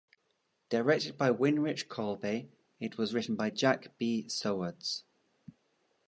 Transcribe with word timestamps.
Directed 0.69 1.15
by 1.15 1.29
Winrich 1.31 1.85
Kolbe, 1.87 2.47
it 2.79 2.97
was 2.97 3.13
written 3.13 3.35
by 3.35 3.51
Jack 3.51 3.99
B. 3.99 4.27
Sowards. 4.27 5.03